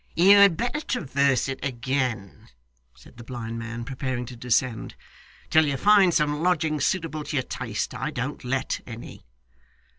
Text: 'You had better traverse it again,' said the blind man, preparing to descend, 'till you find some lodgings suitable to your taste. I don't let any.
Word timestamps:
'You 0.15 0.37
had 0.37 0.57
better 0.57 0.81
traverse 0.81 1.47
it 1.47 1.63
again,' 1.63 2.49
said 2.95 3.17
the 3.17 3.23
blind 3.23 3.59
man, 3.59 3.83
preparing 3.83 4.25
to 4.25 4.35
descend, 4.35 4.95
'till 5.51 5.67
you 5.67 5.77
find 5.77 6.11
some 6.11 6.41
lodgings 6.41 6.85
suitable 6.87 7.23
to 7.23 7.35
your 7.35 7.43
taste. 7.43 7.93
I 7.93 8.09
don't 8.09 8.43
let 8.43 8.81
any. 8.87 9.27